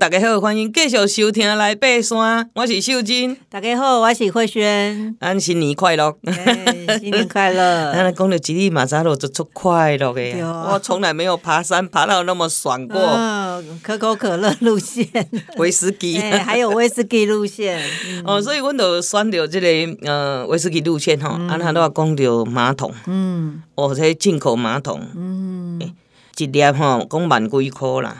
[0.00, 3.36] 大家好，欢迎继续收听来爬山，我是秀珍。
[3.50, 5.16] 大家好，我是慧萱。
[5.18, 6.16] 安新年快乐！
[7.00, 7.90] 新年快乐！
[7.92, 10.40] 咱讲到吉利马扎罗就出快乐的，
[10.72, 12.96] 我从来没有爬山爬到那么爽过。
[13.82, 15.04] 可口可乐路线，
[15.58, 17.82] 威士忌， 还有威士忌路线。
[18.24, 25.87] 哦，所以阮就选到这个呃威士忌路线吼，安，他都要讲到马桶，嗯，哦，这进口马桶，嗯。
[26.38, 28.16] 一粒吼，讲万几箍啦。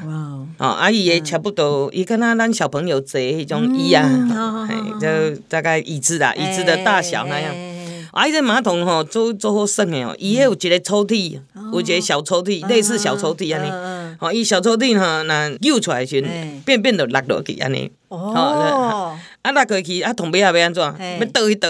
[0.58, 7.54] 哦，啊伊诶差不多，伊敢若咱小朋友坐迄种椅啊，嘿，就大概椅子啦，椅子的大小那样。
[8.10, 11.38] 啊，伊这马桶吼，做做好耍诶哦，伊迄有一个抽屉，
[11.72, 13.70] 有一个小抽屉，类似小抽屉安尼。
[14.18, 17.90] 哦，伊小抽屉吼，若揪出来时阵，便便就落落去安尼。
[18.08, 19.14] 哦。
[19.42, 20.82] 啊，落过去啊，桶尾也要安怎？
[20.82, 21.68] 要倒一倒。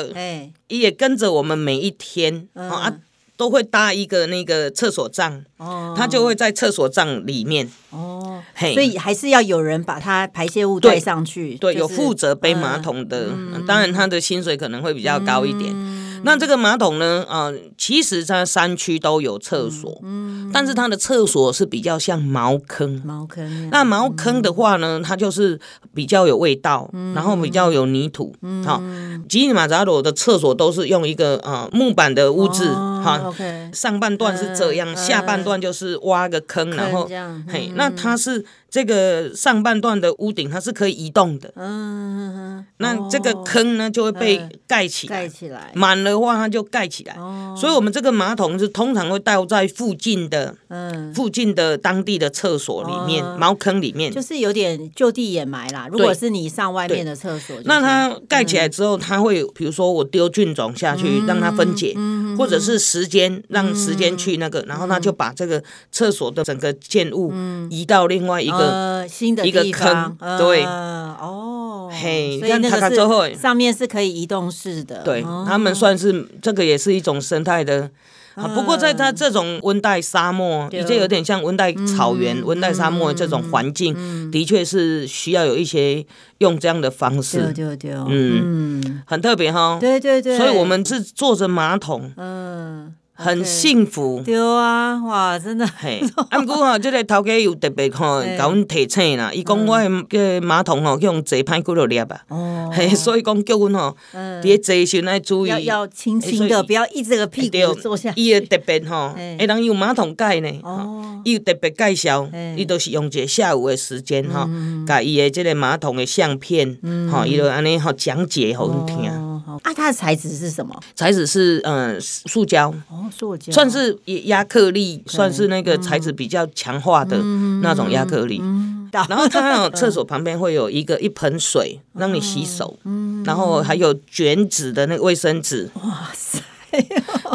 [0.68, 2.48] 伊会跟着我们每一天。
[2.54, 2.94] 啊。
[3.38, 15.72] 都会搭一个那个厕所帐，哦，他就会在厕所帐里面，哦，嘿，所以还是要有人把他排泄物带上去，对，就是、有负责背马桶的，嗯、当然他的薪水可能会比较高一点。
[15.72, 17.24] 嗯那这个马桶呢？
[17.28, 23.00] 啊、呃，其实在山区都有厕所，嗯，但是它的厕所是比较像茅坑。
[23.06, 23.70] 茅坑。
[23.70, 25.60] 那茅坑的话呢，它就是
[25.94, 28.34] 比较有味道，嗯、然后比较有泥土。
[28.42, 28.64] 嗯。
[28.64, 28.82] 好，
[29.28, 33.32] 吉尼马扎罗的厕所都是用一个啊、呃、木板的屋子，哈。
[33.72, 38.44] 上半段是这样，呃、下半段就是挖个坑，坑然后，嗯、嘿，那它是。
[38.70, 45.70] 这个上半段的屋顶它是可以移动的，嗯，那这个坑呢就会被盖起来，盖起来。
[45.74, 55.88] 满的话它就盖起来，哦，所以我们这个马桶是通常会倒在附近的，嗯，附近的当地的厕所里面，茅坑里面，就是有点就地掩埋啦。
[55.90, 61.96] 如果是你上外面的厕所，那它盖起来之后，它会比如说我丢菌种下去让它分解，
[62.36, 67.32] 或者是时间让时间去那个，然后它就把这个厕所的整个建物
[67.70, 68.57] 移到另外一个。
[68.58, 77.90] 呃，新的一个坑，对，哦，嘿，所以那个是上面是可以移动式的，对，他们算是这个也是一种生态的
[78.34, 78.48] 啊。
[78.48, 86.04] 不过在它这种温带沙漠，已经有点像温带草原、温带沙漠这种环境，的确是需要有一些
[86.38, 92.94] 用这样的方式，对对，嗯，很特别哈，对对对，所以我们是坐着马桶，嗯。
[93.20, 95.66] 很幸福，对啊，哇，真的。
[95.66, 99.32] 嘿，啊，不过吼，即个头家又特别吼，甲阮提醒啦。
[99.32, 99.76] 伊讲我
[100.08, 102.06] 个马桶吼，用坐歹几落粒啊。
[102.28, 102.70] 哦。
[102.72, 105.50] 嘿，所以讲叫阮吼，伫坐时阵爱注意。
[105.50, 108.12] 要要轻轻的，不要一直个屁股坐下。
[108.14, 110.48] 伊会特别吼，会当用马桶盖呢。
[110.62, 111.20] 哦。
[111.24, 114.48] 伊有特别介绍，伊都是用一个下午的时间吼，
[114.86, 116.78] 甲伊的即个马桶的相片，
[117.10, 119.27] 吼，伊就安尼吼讲解互阮听。
[119.62, 120.78] 啊，它的材质是什么？
[120.94, 127.18] 材质是嗯，塑胶哦，塑胶算是压克力，算是那个材质比较强化的
[127.62, 128.42] 那种压克力。
[128.90, 132.78] 然后它厕所旁边会有一个一盆水让你洗手，
[133.24, 135.70] 然后还有卷纸的那个卫生纸。
[135.74, 136.40] 哇塞，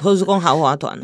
[0.02, 1.00] 或者是讲豪华团，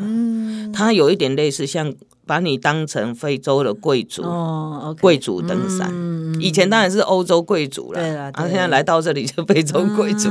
[0.74, 1.94] 它有一点类似像。
[2.29, 5.91] 把你当成非洲的贵族哦，贵族登山，
[6.40, 10.29] 以前当然是欧洲贵族了，对了，然后现在来到这里就非洲贵族，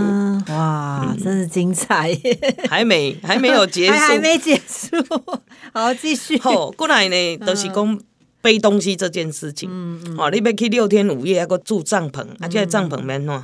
[0.51, 2.17] 哇，真是精彩！
[2.71, 4.97] 还没还没有结束，还没结束，
[5.75, 6.39] 好继续。
[6.39, 7.99] 好，过来呢都是讲
[8.41, 9.69] 背东西这件事情，
[10.17, 13.43] 哦，你要去六天五夜，还个住帐篷，啊，这帐篷免喏。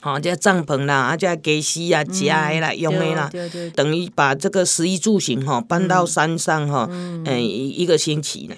[0.00, 3.30] 好，这帐篷啦，啊，这给洗啊、食的啦、用的啦，
[3.74, 8.54] 等于把这个食衣住行哈搬到山上哈，嗯，一个星期呢。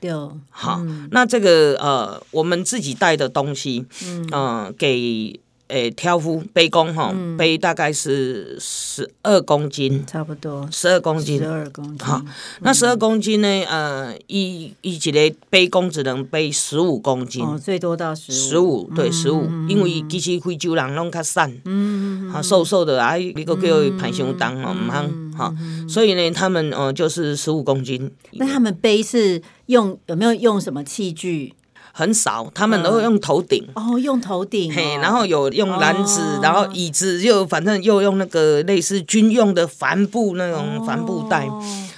[0.00, 0.10] 对，
[0.50, 3.86] 好，那这个呃，我们自己带的东西，
[4.32, 5.40] 嗯，给。
[5.70, 11.98] 诶，挑夫背工哈，背大概是十二公斤，差不多十二公斤，十二公斤。
[11.98, 12.20] 好，
[12.60, 13.48] 那十二公斤呢？
[13.68, 18.34] 呃，一一节的背工只能背十五公斤，最多到十五。
[18.34, 25.54] 十五对十五，因为其实非洲人拢较瘦，嗯，好瘦瘦的啊，一个叫排胸当哦，唔通哈，
[25.88, 28.10] 所以呢，他们呃就是十五公斤。
[28.32, 31.54] 那他们背是用有没有用什么器具？
[31.92, 33.66] 很少，他们都会用头顶。
[33.74, 41.48] 哦，用头顶，嘿，然后有用篮子，然后椅子又反正又用那个类似军用的帆布那种帆布袋，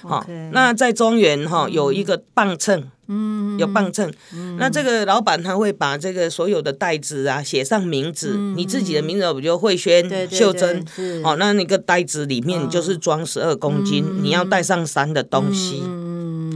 [0.02, 4.12] 好，那在中原哈有一个磅秤，嗯，有磅秤，
[4.58, 10.84] 那这个老板他会把这个所有的袋子啊写上名字，你自己的名字，比如慧萱、秀珍，
[11.25, 15.82] 哦，那那个袋子里面就是装十二公斤，你要带上山的东西。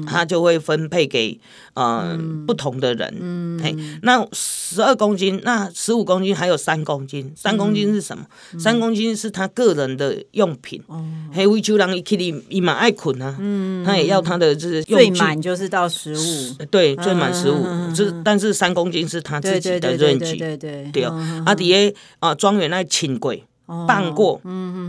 [0.07, 1.39] 他就会分配给
[1.75, 3.61] 呃不同的人。
[3.63, 7.33] 嘿，那十二公斤，那十五公斤，还有三公斤。
[7.37, 8.27] 三公斤是什么？
[8.59, 10.83] 三公斤是他个人的用品。
[11.33, 17.95] 嘿，维修人伊克里伊满爱捆啊，嗯他也要他的就是最满就是到十五，对，最满十五。
[17.95, 20.37] 是，但是三公斤是他自己的认知。
[20.37, 21.05] 对对对。
[21.45, 23.45] 阿迪耶啊，庄园那轻轨。
[23.67, 24.41] 办过，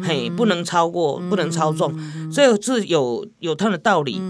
[0.04, 1.94] 嘿，不能超过，不能超重，
[2.32, 4.22] 这个是有有它的道理。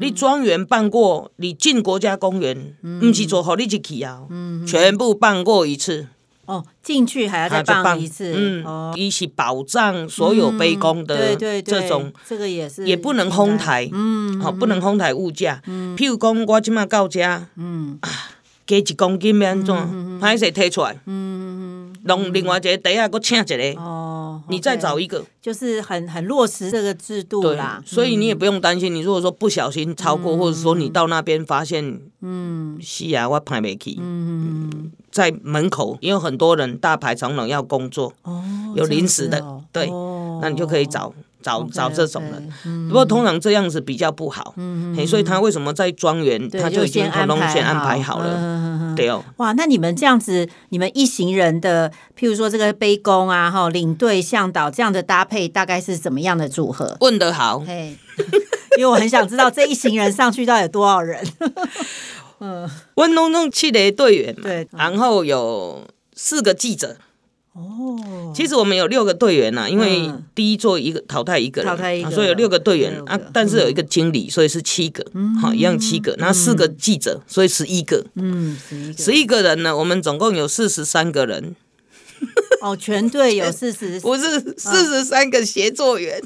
[0.00, 4.22] 你庄园办过，你进国家公园，不是做好你就去啊，
[4.66, 6.06] 全部办过一次。
[6.44, 8.32] 哦，进去还要再办一次。
[8.36, 15.60] 嗯，一起保障所有杯弓的这种，这个也是，也不能哄抬，嗯，好，不能哄抬物价。
[15.96, 17.98] 譬如讲，我今麦到家，嗯。
[18.00, 18.08] 啊，
[18.64, 19.74] 加一公斤要安怎，
[20.20, 20.98] 歹势提出来，
[22.06, 23.80] 弄另外一个袋啊，搁请一个。
[23.80, 27.82] 哦，你再找一个，就是很很落实这个制度啦。
[27.84, 38.42] 所以你也不用担心，你如果说不小心超过，或者说你到那边发现，嗯，是啊，我排没去，嗯，在门口也有很多人大排长龙要工作，哦，
[38.74, 39.88] 有临时的，对，
[40.40, 41.12] 那你就可以找。
[41.42, 44.52] 找找这种人，不过通常这样子比较不好，
[45.06, 48.18] 所以他为什么在庄园他就已经统统先安排好。
[48.18, 48.65] 了，
[48.96, 49.24] 对哦。
[49.36, 56.96] 哇，那你们这样子，你们一行人的，譬如说这个杯弓啊，哈，领队向导这样的搭配，大概是怎么样的组合？
[57.00, 57.62] 问得好，
[58.78, 61.24] 因为我很想知道这一行人上去到底有多少人。
[62.40, 66.96] 嗯，温弄弄七的队员，对，然后有四个记者。
[67.56, 75.02] 哦，其实我们有六个队员呐，因为第一座一个淘汰一个人淘汰一，所以有六个队员啊，但是有一个经理，所以是七个，
[75.40, 81.56] 好，一样七个，然后四个记者，所以十一个，嗯，十一个，十一个人呢，我们总共有四十三个人。
[82.60, 86.20] 哦，全队有 四十，不是四十三个协作员，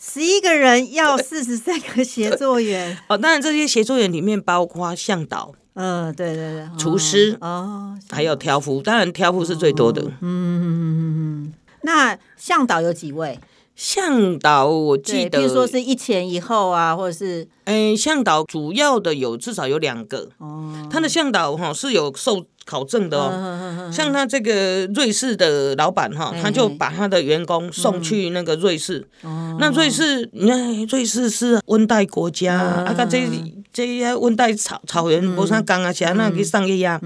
[0.00, 2.98] 十一个人要四十三个协作员。
[3.08, 5.54] 哦，当然这些协作员里面包括向导。
[5.80, 10.02] 嗯，对对对，厨师哦，还有挑夫，当然挑夫是最多的。
[10.02, 13.38] 嗯嗯嗯嗯，那向导有几位？
[13.74, 20.28] 向导我记得，比如说是一前一后啊，或者是，哎，向导主要的有至少有两个。
[20.36, 23.90] 哦，他的向导哈是有受考证的哦。
[23.90, 29.08] 像他这个瑞士的老板哈，他就把他的员工送去那个瑞士。
[29.22, 33.26] 哦，那瑞士，你看瑞士是温带国家，啊，这
[33.72, 37.00] 这些温带草草原无啥讲啊，啥那去上去呀？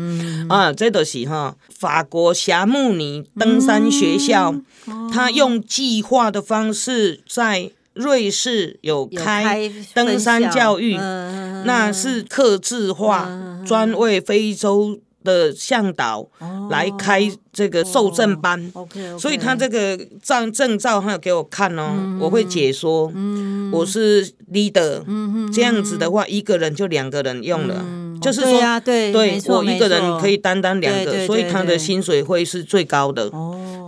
[0.49, 4.55] 啊，这都是哈法国霞慕尼登山学校，
[5.13, 13.29] 他用计划的方式在瑞士有开登山教育，那是刻制化，
[13.67, 16.29] 专为非洲的向导
[16.71, 23.11] 来开这个受证班，OK，所以他这个证证照他有给我看哦，我会解说，
[23.73, 25.03] 我是 leader，
[25.53, 27.85] 这样子的话一个人就两个人用了，
[28.21, 33.31] 就是说对，对我一个人可以担当两个，所以他的薪水会是最高的，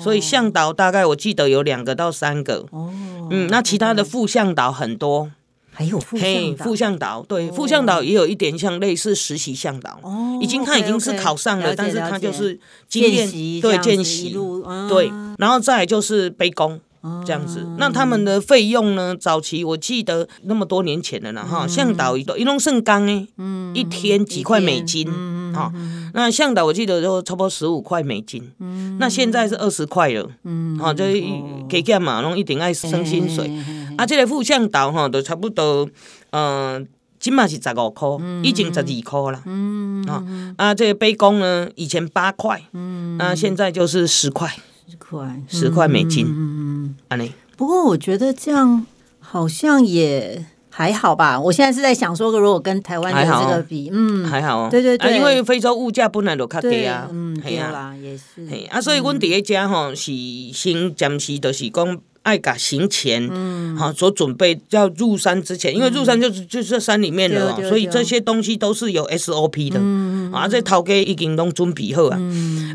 [0.01, 2.65] 所以向导大概我记得有两个到三个，
[3.31, 5.31] 嗯，那其他的副向导很多。
[5.79, 12.59] 还有副向导，副向导对，副向导也有一点像类似实习向导，哦已经他已经是考上了，但是他就是
[12.89, 13.31] 经验
[13.61, 14.35] 对见习，
[14.89, 16.81] 对，然后再来就是背工
[17.27, 17.67] 这样子。
[17.77, 19.15] 那他们的费用呢？
[19.15, 23.29] 早期我记得那么多年前的了哈，向导一一弄圣钢诶，
[23.75, 25.07] 一天几块美金
[25.53, 25.71] 哈。
[26.15, 28.51] 那向导我记得就差不多十五块美金，
[28.99, 30.27] 那现在是二十块了，
[30.79, 31.23] 好，这
[31.69, 32.23] 给干嘛？
[32.23, 33.51] 弄一点爱生薪水。
[33.97, 35.89] 啊，这个副向导哈，都差不多，
[36.31, 36.87] 嗯、呃，
[37.19, 38.09] 起码是十五块，
[38.43, 39.43] 已经十二块了。
[39.47, 40.25] 嗯，啊，
[40.57, 44.55] 啊，这个杯弓呢，以前八块，嗯，啊，现在就是十块，
[44.89, 46.27] 十块，十块美金。
[46.27, 48.87] 嗯嗯，安不过我觉得这样
[49.19, 51.41] 好像也还好吧。
[51.41, 54.69] 我现在是在想说，如果跟台湾的这个比，嗯，还好。
[54.69, 57.09] 对对对，因为非洲物价本来就较低啊。
[57.11, 58.47] 嗯，对啦，也是。
[58.71, 60.13] 啊，所以阮伫一家吼是
[60.53, 61.99] 先暂时就是讲。
[62.27, 63.31] 爱嘎行前，
[63.77, 69.79] 好所准备，要入山之前，因为入山就是就是在山里面了，所以这些东西都是有 SOP 的，
[70.37, 72.19] 啊，这头家已经拢准备好啊。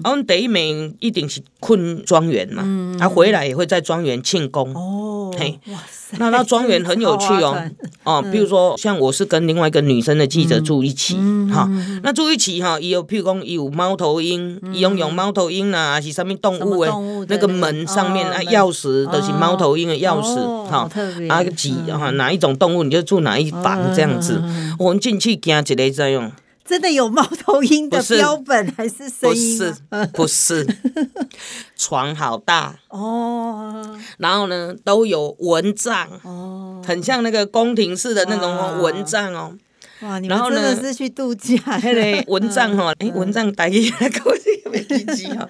[0.05, 2.63] 我们第一名一定是困庄园嘛，
[3.01, 4.73] 啊，回来也会在庄园庆功。
[4.73, 7.61] 哦，嘿，哇塞，那那庄园很有趣哦，
[8.05, 11.15] 哦，比如说像我是跟另外一个女生的记者住一起，
[11.51, 11.67] 哈，
[12.03, 16.91] 那住一起哈，也有譬如讲有猫头鹰，用用猫头鹰啊，还是什么动物诶，
[17.27, 19.31] 那个门上面啊钥匙都是。
[19.41, 20.87] 猫头鹰的钥匙，哈，
[21.29, 24.39] 啊几哈哪一种动物你就住哪一房这样子，
[24.77, 26.31] 我们进去惊一个这样，
[26.71, 29.59] 真的有猫头鹰的标本还是声音？
[29.59, 29.75] 不是，
[30.13, 30.77] 不是，
[31.75, 32.73] 床好大。
[32.87, 36.07] 哦，然后呢都有蚊帐。
[36.23, 39.53] 哦，很像那个宫廷式的那种蚊帐哦。
[39.99, 41.57] 哇，你们真的是去度假？
[41.83, 45.47] 那个蚊帐哈， 哎，蚊帐带起来，搞这个没记记哈。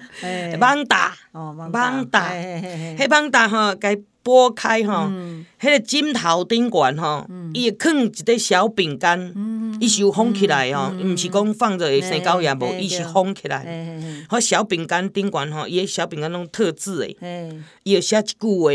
[0.60, 1.14] 网打。
[1.32, 5.10] 哦，网大，嘿，网大哈，该拨开吼，
[5.58, 9.32] 迄个枕头顶悬吼，伊会放一个小饼干，
[9.80, 13.98] 伊是有封起来吼，毋是讲放着会生狗也无，伊是封起来。
[14.28, 17.50] 好小饼干顶悬吼，伊个小饼干拢特制诶，
[17.84, 18.70] 伊会写一句话。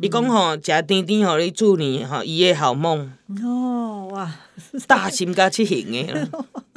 [0.00, 3.12] 伊讲吼，食甜甜吼你祝你吼一夜好梦。
[3.44, 4.34] 哦哇，
[4.86, 6.28] 大心加七型诶，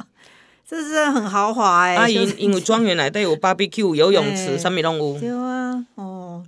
[0.68, 1.96] 这是很豪华诶。
[1.96, 5.18] 啊，因因为庄园内底有 barbecue 游泳池，啥物拢有。
[5.18, 6.42] 对啊，哦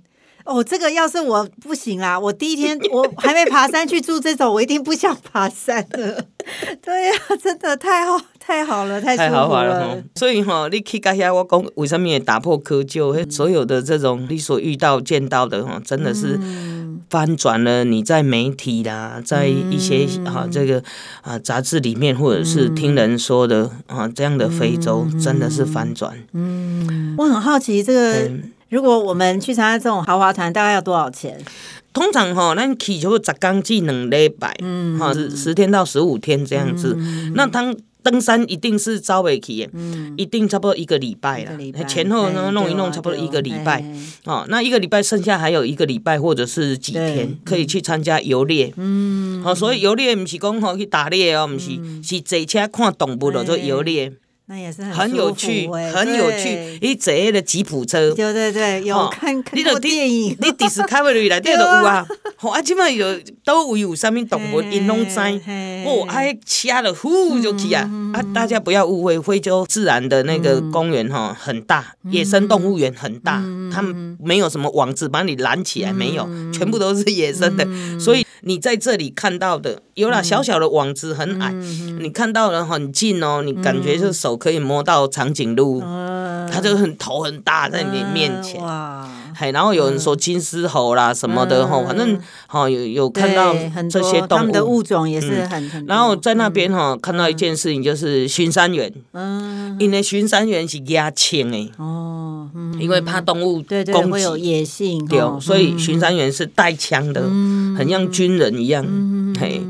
[0.45, 6.25] 哦，这个要是我不行啦，我第一天我还没爬山去住这种，我一定不想爬山了。
[6.81, 10.01] 对呀，真的太好太好了，太太豪华了。
[10.15, 13.31] 所以吼，你去到遐，我讲为什么也打破窠臼？
[13.31, 16.39] 所有的这种你所遇到见到的吼，真的是
[17.09, 20.83] 翻转了你在媒体啦，在一些啊这个
[21.21, 26.17] 啊杂志里面，或者是听人说的啊这样的非洲，真的是翻转。
[26.33, 28.31] 嗯，我很好奇，这个
[28.69, 31.37] 如果我们去参加这种豪华团，大概要多少钱？
[31.91, 34.55] 通常吼，咱去就十天至两礼拜，
[34.99, 36.95] 哈，十十天到十五天这样子。
[37.33, 39.71] 那他登山一定是早尾去的，
[40.17, 41.83] 一定差不多一个礼拜了。
[41.85, 43.83] 前后呢弄一弄，差不多一个礼拜。
[44.25, 48.73] 哦，那一个礼拜剩下还有一个礼拜或者是几天可以去参加游猎。
[48.77, 54.13] 嗯，好，所以游猎不是讲吼去打猎哦，不是，是坐车看动物的做游猎。
[54.49, 56.79] 那也是很有趣，很有趣。
[56.81, 60.35] 伊坐迄个吉普车，对对对，有看看过电影。
[60.41, 62.03] 你 Discovery 内底都 有啊，
[62.35, 65.19] 吼啊，即摆有都位有啥物动物，因拢知。
[65.85, 67.87] 哦，啊，车了呼就去啊！
[68.11, 77.67] 啊，大家不要误会，非洲自然的那个公园哈很大，野生动物园很大，他们没有什么网子把你拦起来，没有，全部都是野生的，
[77.99, 78.25] 所以。
[78.41, 81.51] 你在这里看到的，有了小小的网子，很矮，
[81.99, 85.81] 你看到了很近哦，你感觉是手可以摸到长颈鹿，
[86.51, 88.61] 它就很头很大在你面前。
[88.61, 89.09] 哇！
[89.51, 93.55] 然后有人说金丝猴啦什么的哈，反正哈有有看到
[93.89, 95.85] 这些动物，的物种也是很很。
[95.85, 107.21] 然后在那边哈看到一件事情，就是巡山员，嗯，因为巡山员是压枪诶哦，因为怕动物对对会有野性，对，所以巡山员是带枪的，
[107.77, 108.85] 很像军人一样，
[109.39, 109.61] 嘿。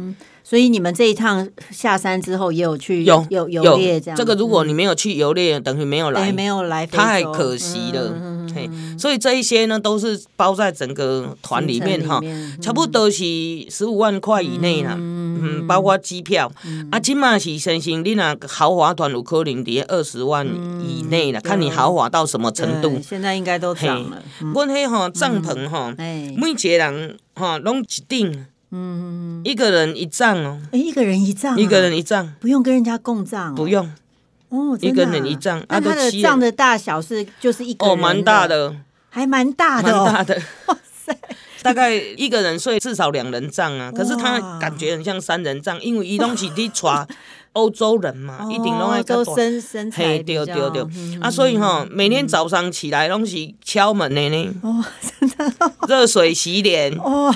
[0.41, 4.17] 所以你们这一趟下山之后也有去有有游猎这样。
[4.17, 8.11] 这个如果你没有去游猎，等于没有来，没有来，太可惜了。
[8.53, 12.21] 嘿，所以这一些呢都是包在整个团里面哈，
[12.61, 13.23] 差不多是
[13.69, 14.95] 十五万块以内啦。
[14.97, 16.51] 嗯，包括机票。
[16.91, 20.45] 啊，起码是先生，你那豪华团有可能在二十万
[20.81, 22.99] 以内了，看你豪华到什么程度。
[23.01, 24.21] 现在应该都涨了。
[24.53, 28.45] 阮迄吼帐篷吼，每一个人吼拢一顶。
[28.71, 33.91] 嗯，一个人一帐哦，一个人一帐，一个人一帐，不用跟人家共帐，不用
[34.49, 35.63] 哦，一个人一帐。
[35.69, 38.75] 那它的帐的大小是就是一个人哦，蛮大的，
[39.09, 41.17] 还蛮大的，蛮大的， 哇塞，
[41.61, 47.07] 大概一个人睡至少两人帐啊，可是他感觉很像三人帐，因为伊拢是伫带
[47.53, 50.83] 欧洲人嘛，一定拢爱都身身材对对对，
[51.19, 54.85] 啊，所以哈，每天早上起来拢是敲门的呢，哦，
[55.19, 57.35] 真的，热水洗脸，哦。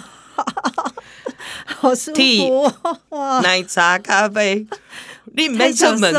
[1.65, 2.71] 好舒服
[3.09, 3.39] 哇！
[3.41, 4.65] 奶茶、咖啡，
[5.35, 6.13] 你唔免出门，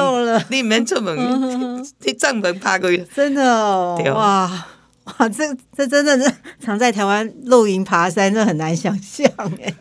[0.50, 4.66] 你唔免出门，你帐篷爬过去，真的哦，哇
[5.04, 9.28] 哇，这这真的是常在台湾露营爬山，这很难想象
[9.62, 9.74] 哎。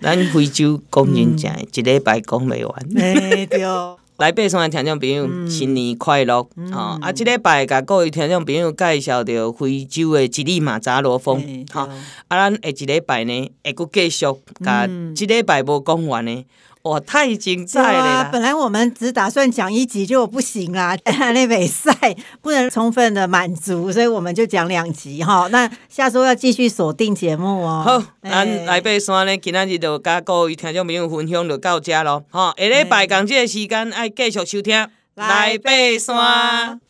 [0.00, 2.74] 咱非洲讲真正，一礼拜讲未完。
[2.96, 3.62] 哎对。
[4.18, 6.38] 来北山的听众朋友，新年快乐！
[6.72, 11.88] 哦啊，这礼拜甲各位听众朋友介绍到非洲的吉力马扎罗峰，哈
[12.26, 14.26] 啊，咱下一礼拜呢会搁继续，
[14.64, 16.44] 甲这礼拜无讲完呢。
[16.82, 17.98] 哇，太精彩了！
[17.98, 18.28] 啊！
[18.32, 21.92] 本来我们只打算讲一集就不行啦， 那比赛
[22.40, 25.48] 不能充分的满足，所以我们就讲两集哈。
[25.50, 27.82] 那下周要继续锁定节目哦。
[27.84, 32.24] 好，咱来爬山呢，今仔日就甲各位听众朋友分享就到这咯。
[32.30, 36.87] 哈，下礼拜同这个时间爱继续收听来爬山。